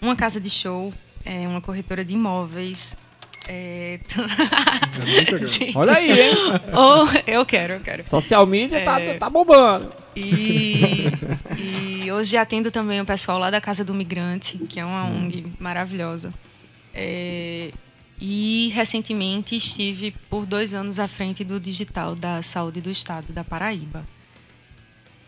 [0.00, 0.92] uma casa de show,
[1.26, 2.96] é uma corretora de imóveis.
[3.48, 4.00] É...
[4.00, 6.34] é Olha aí, hein?
[6.72, 8.04] Oh, eu quero, eu quero.
[8.04, 9.14] Social media tá, é...
[9.14, 9.92] tá, tá bombando.
[10.14, 11.06] E,
[11.58, 15.16] e, hoje atendo também o pessoal lá da Casa do Migrante, que é uma Sim.
[15.16, 16.32] ONG maravilhosa.
[16.94, 17.72] É...
[18.18, 23.44] E recentemente estive por dois anos à frente do digital da saúde do estado da
[23.44, 24.06] Paraíba.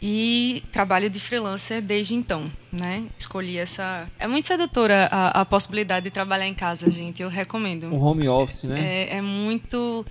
[0.00, 3.04] E trabalho de freelancer desde então, né?
[3.18, 4.08] Escolhi essa.
[4.18, 7.20] É muito sedutora a, a possibilidade de trabalhar em casa, gente.
[7.20, 7.92] Eu recomendo.
[7.92, 8.78] O home office, né?
[8.80, 10.06] É, é muito.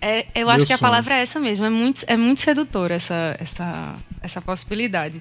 [0.00, 0.76] É, eu Meu acho que sonho.
[0.76, 1.66] a palavra é essa mesmo.
[1.66, 5.20] É muito, é muito sedutora essa, essa, essa possibilidade.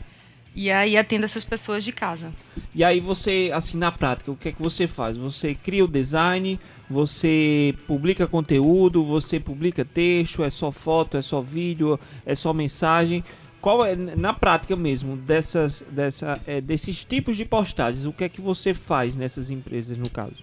[0.56, 2.32] E aí atendo essas pessoas de casa.
[2.74, 5.18] E aí você, assim, na prática, o que é que você faz?
[5.18, 6.58] Você cria o design,
[6.90, 13.22] você publica conteúdo, você publica texto, é só foto, é só vídeo, é só mensagem
[13.66, 18.30] qual é na prática mesmo dessas dessa é, desses tipos de postagens o que é
[18.30, 20.36] que você faz nessas empresas no caso?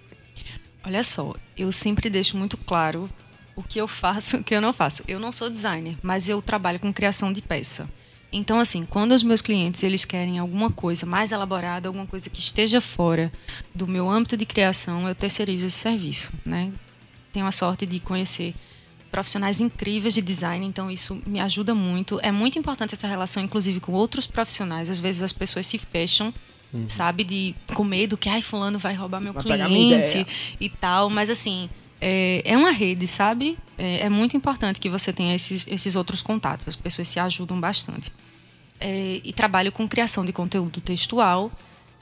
[0.83, 3.09] Olha só eu sempre deixo muito claro
[3.55, 5.05] o que eu faço o que eu não faço.
[5.07, 7.87] Eu não sou designer mas eu trabalho com criação de peça.
[8.29, 12.41] Então assim quando os meus clientes eles querem alguma coisa mais elaborada alguma coisa que
[12.41, 13.31] esteja fora
[13.73, 16.73] do meu âmbito de criação eu terceirizo esse serviço né?
[17.31, 18.53] Tenho a sorte de conhecer
[19.13, 22.19] profissionais incríveis de design, então isso me ajuda muito.
[22.23, 24.89] É muito importante essa relação, inclusive, com outros profissionais.
[24.89, 26.33] Às vezes as pessoas se fecham,
[26.73, 26.89] uhum.
[26.89, 30.25] sabe, de com medo que ai fulano vai roubar meu vai cliente
[30.59, 31.11] e tal.
[31.11, 31.69] Mas assim,
[32.01, 33.55] é, é uma rede, sabe?
[33.77, 36.67] É, é, muito importante que você tenha esses, esses outros contatos.
[36.67, 38.11] As pessoas se ajudam bastante.
[38.79, 41.51] É, e trabalho com criação de conteúdo textual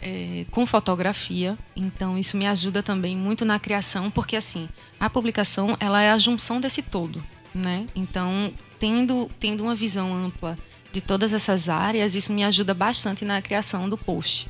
[0.02, 4.68] é, com fotografia, então isso me ajuda também muito na criação, porque assim
[5.00, 7.86] a publicação ela é a junção desse todo, né?
[7.96, 10.58] Então tendo tendo uma visão ampla
[10.92, 14.48] de todas essas áreas, isso me ajuda bastante na criação do post,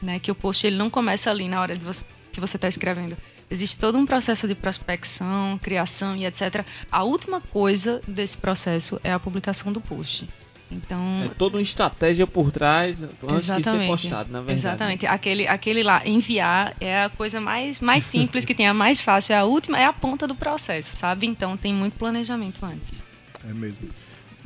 [0.00, 0.18] né?
[0.18, 3.16] Que o post ele não começa ali na hora você, que você está escrevendo.
[3.50, 6.64] Existe todo um processo de prospecção, criação e etc.
[6.90, 10.26] A última coisa desse processo é a publicação do post.
[10.70, 14.58] Então, é toda uma estratégia por trás antes de ser postado, na verdade.
[14.58, 15.06] Exatamente.
[15.06, 19.34] Aquele, aquele lá, enviar é a coisa mais, mais simples que tem, a mais fácil.
[19.34, 21.26] É a última, é a ponta do processo, sabe?
[21.26, 23.02] Então tem muito planejamento antes.
[23.48, 23.88] É mesmo.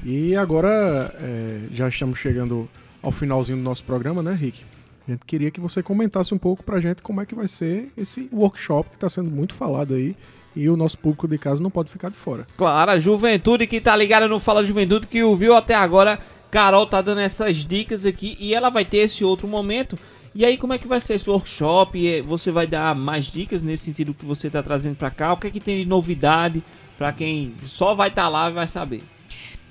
[0.04, 2.68] E agora é, já estamos chegando
[3.02, 4.62] ao finalzinho do nosso programa, né, Rick?
[5.06, 7.90] A gente queria que você comentasse um pouco pra gente como é que vai ser
[7.96, 10.14] esse workshop que está sendo muito falado aí
[10.58, 12.44] e o nosso público de casa não pode ficar de fora.
[12.56, 16.18] Claro, a juventude que tá ligada no Fala Juventude, que ouviu até agora,
[16.50, 19.96] Carol tá dando essas dicas aqui e ela vai ter esse outro momento.
[20.34, 22.22] E aí, como é que vai ser esse workshop?
[22.22, 25.32] Você vai dar mais dicas nesse sentido que você tá trazendo para cá?
[25.32, 26.60] O que é que tem de novidade
[26.98, 29.04] para quem só vai estar tá lá e vai saber?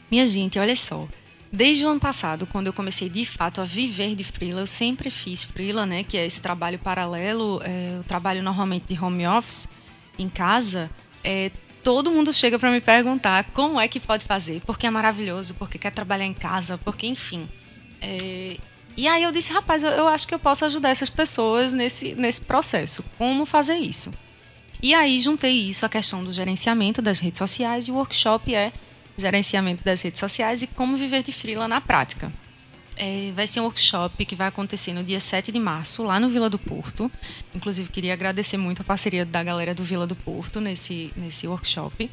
[0.10, 1.06] Minha gente, olha só.
[1.52, 5.10] Desde o ano passado, quando eu comecei de fato a viver de freela, eu sempre
[5.10, 9.68] fiz freela, né, que é esse trabalho paralelo, é, eu trabalho normalmente de home office
[10.18, 10.90] em casa.
[11.24, 11.52] É,
[11.84, 15.78] todo mundo chega para me perguntar como é que pode fazer, porque é maravilhoso, porque
[15.78, 17.48] quer trabalhar em casa, porque enfim.
[18.02, 18.58] É,
[18.96, 22.16] e aí eu disse, rapaz, eu, eu acho que eu posso ajudar essas pessoas nesse,
[22.16, 23.04] nesse processo.
[23.18, 24.12] Como fazer isso?
[24.82, 28.72] E aí juntei isso à questão do gerenciamento das redes sociais e o workshop é
[29.18, 32.32] gerenciamento das redes sociais e como viver de freela na prática.
[32.98, 36.30] É, vai ser um workshop que vai acontecer no dia 7 de março, lá no
[36.30, 37.12] Vila do Porto.
[37.54, 42.10] Inclusive, queria agradecer muito a parceria da galera do Vila do Porto nesse, nesse workshop.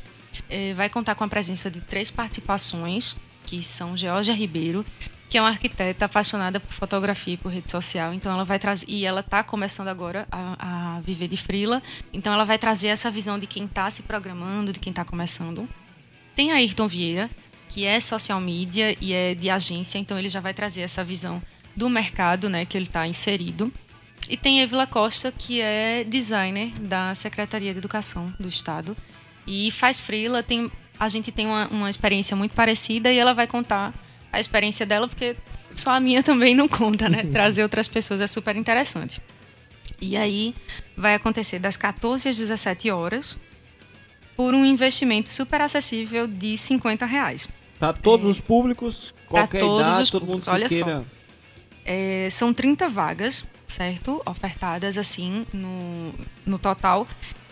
[0.49, 3.17] É, vai contar com a presença de três participações,
[3.47, 4.85] que são Georgia Ribeiro,
[5.29, 8.13] que é uma arquiteta apaixonada por fotografia e por rede social.
[8.15, 11.83] Então ela vai trazer e ela está começando agora a, a, viver de frila.
[12.13, 15.69] Então ela vai trazer essa visão de quem está se programando, de quem está começando.
[16.37, 17.31] Tem a Ayrton Vieira,
[17.75, 21.43] que é social media e é de agência, então ele já vai trazer essa visão
[21.75, 23.73] do mercado, né, que ele está inserido.
[24.29, 28.97] E tem Evila Costa, que é designer da Secretaria de Educação do Estado
[29.45, 30.41] e faz freela.
[30.41, 30.71] Tem,
[31.01, 33.93] a gente tem uma, uma experiência muito parecida e ela vai contar
[34.33, 35.35] a experiência dela, porque
[35.75, 37.25] só a minha também não conta, né?
[37.25, 39.21] Trazer outras pessoas é super interessante.
[40.01, 40.55] E aí
[40.97, 43.37] vai acontecer das 14 às 17 horas
[44.37, 47.49] por um investimento super acessível de 50 reais.
[47.79, 50.47] Para todos é, os públicos, qualquer todos idade, os todo públicos.
[50.47, 50.99] mundo Olha queira...
[50.99, 51.05] só.
[51.85, 54.23] É, são 30 vagas, certo?
[54.25, 56.15] Ofertadas assim no,
[56.47, 57.07] no total.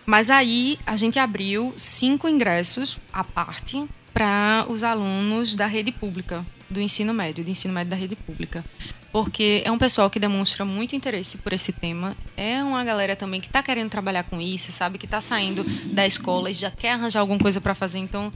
[0.05, 6.45] Mas aí a gente abriu cinco ingressos à parte para os alunos da rede pública,
[6.69, 8.63] do ensino médio, do ensino médio da rede pública.
[9.11, 12.17] Porque é um pessoal que demonstra muito interesse por esse tema.
[12.35, 14.97] É uma galera também que está querendo trabalhar com isso, sabe?
[14.97, 15.63] Que está saindo
[15.93, 17.99] da escola e já quer arranjar alguma coisa para fazer.
[17.99, 18.33] Então,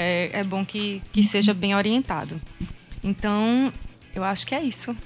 [0.00, 2.40] é, é bom que, que seja bem orientado.
[3.04, 3.70] Então,
[4.14, 4.96] eu acho que é isso.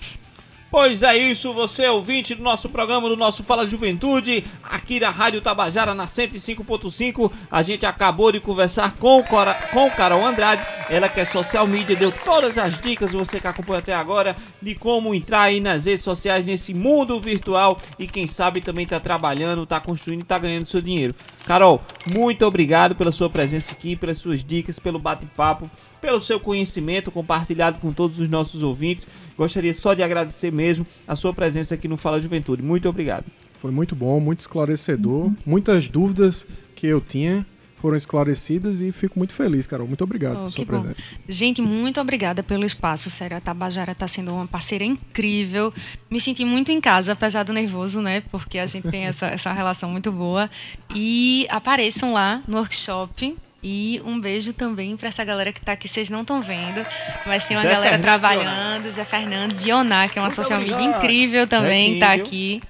[0.70, 5.09] Pois é isso, você é ouvinte do nosso programa, do nosso Fala Juventude, aqui da
[5.09, 7.30] Rádio Tabajara na 105.5.
[7.49, 11.95] A gente acabou de conversar com, Cora, com Carol Andrade, ela que é social media,
[11.95, 16.03] deu todas as dicas, você que acompanha até agora, de como entrar aí nas redes
[16.03, 20.80] sociais, nesse mundo virtual e quem sabe também está trabalhando, está construindo está ganhando seu
[20.80, 21.14] dinheiro.
[21.47, 21.82] Carol,
[22.12, 25.70] muito obrigado pela sua presença aqui, pelas suas dicas, pelo bate-papo
[26.05, 29.09] pelo seu conhecimento compartilhado com todos os nossos ouvintes.
[29.38, 32.62] Gostaria só de agradecer mesmo a sua presença aqui no Fala Juventude.
[32.62, 33.24] Muito obrigado.
[33.59, 35.32] Foi muito bom, muito esclarecedor.
[35.47, 37.47] Muitas dúvidas que eu tinha
[37.85, 39.87] foram esclarecidas e fico muito feliz, Carol.
[39.87, 41.03] Muito obrigado oh, pela sua presença.
[41.03, 41.18] Bom.
[41.28, 43.11] Gente, muito obrigada pelo espaço.
[43.11, 45.70] Sério, a Tabajara está sendo uma parceira incrível.
[46.11, 48.22] Me senti muito em casa, apesar do nervoso, né?
[48.30, 50.51] Porque a gente tem essa, essa relação muito boa.
[50.95, 55.87] E apareçam lá no workshop e um beijo também para essa galera que está aqui,
[55.87, 56.87] vocês não estão vendo,
[57.26, 60.37] mas tem uma Zé galera Fernandes, trabalhando, Zé Fernandes e Oná, que é uma Muito
[60.37, 62.62] social media incrível também, está aqui.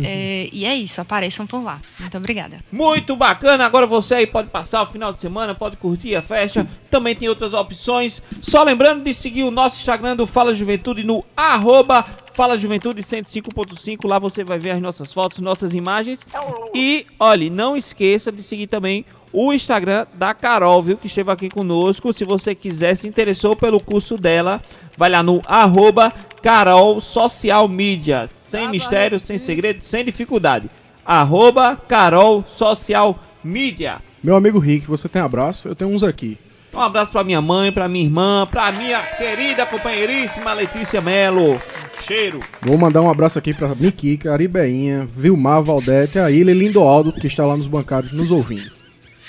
[0.00, 1.80] É, e é isso, apareçam por lá.
[1.98, 2.60] Muito obrigada.
[2.70, 3.64] Muito bacana.
[3.66, 6.66] Agora você aí pode passar o final de semana, pode curtir a festa.
[6.90, 8.22] Também tem outras opções.
[8.40, 14.08] Só lembrando de seguir o nosso Instagram do Fala Juventude no arroba Fala Juventude 105.5.
[14.08, 16.26] Lá você vai ver as nossas fotos, nossas imagens.
[16.74, 19.21] E, olhe, não esqueça de seguir também o
[19.52, 22.12] Instagram da Carol, viu, que esteve aqui conosco.
[22.12, 24.60] Se você quiser, se interessou pelo curso dela,
[24.96, 26.12] vai lá no arroba
[26.42, 28.28] Carol Social Media.
[28.28, 30.68] Sem mistério, sem segredo, sem dificuldade.
[31.04, 34.02] Arroba Carol Social Media.
[34.22, 35.68] Meu amigo Rick, você tem abraço?
[35.68, 36.38] Eu tenho uns aqui.
[36.74, 41.60] Um abraço para minha mãe, para minha irmã, para minha querida companheiríssima Letícia Melo.
[42.06, 42.40] Cheiro.
[42.60, 47.26] Vou mandar um abraço aqui para Miquica, Aribeinha, Vilmar, Valdete, a Ilha e Lindoaldo, que
[47.26, 48.81] está lá nos bancários nos ouvindo.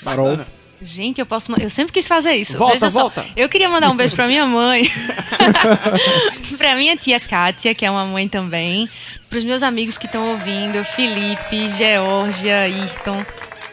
[0.04, 0.38] Carol.
[0.82, 1.50] Gente, eu posso.
[1.58, 2.58] Eu sempre quis fazer isso.
[2.58, 3.22] Volta, Veja volta.
[3.22, 4.90] Só, eu queria mandar um beijo pra minha mãe.
[6.58, 8.88] pra minha tia Kátia, que é uma mãe também.
[9.30, 13.24] Pros meus amigos que estão ouvindo, Felipe, Georgia, Ayrton.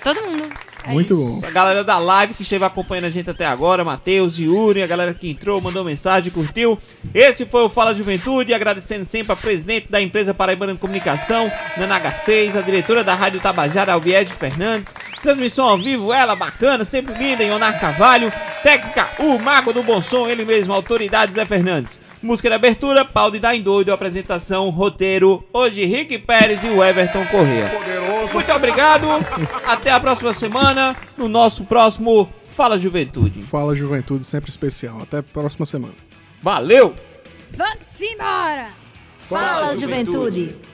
[0.04, 0.50] Todo mundo.
[0.84, 1.42] É Muito isso.
[1.42, 1.48] bom.
[1.48, 5.14] A galera da live que esteve acompanhando a gente até agora, Matheus, Yuri, a galera
[5.14, 6.78] que entrou, mandou mensagem, curtiu.
[7.14, 12.00] Esse foi o Fala Juventude, agradecendo sempre a presidente da empresa Paraibana de Comunicação, Nana
[12.00, 14.94] H6, a diretora da Rádio Tabajara, Albiege Fernandes.
[15.22, 18.32] Transmissão ao vivo, ela bacana, sempre linda, Ionar Carvalho.
[18.64, 22.00] Técnica, o Mago do Bom Som, ele mesmo, autoridade Zé Fernandes.
[22.22, 26.84] Música de abertura, Paulo de Dar em Doido, apresentação, roteiro, hoje Rick Pérez e o
[26.84, 27.68] Everton Corrêa.
[27.68, 28.34] Poderoso.
[28.34, 29.08] Muito obrigado,
[29.66, 33.42] até a próxima semana, no nosso próximo Fala Juventude.
[33.42, 35.02] Fala Juventude, sempre especial.
[35.02, 35.94] Até a próxima semana.
[36.44, 36.94] Valeu!
[37.52, 38.68] Vamos embora!
[39.18, 40.42] Fala, Fala Juventude.
[40.46, 40.71] Juventude.